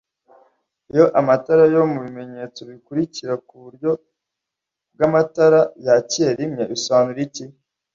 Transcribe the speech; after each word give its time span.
iyo 0.93 1.05
amatara 1.19 1.63
yo 1.73 1.81
mubimenyetso 1.93 2.59
bimurika 2.69 3.31
kuburyo 3.47 3.91
bwamatara 4.93 5.61
yakiye 5.85 6.29
rimwe 6.39 6.63
bisobanura 6.71 7.21
iki 7.27 7.45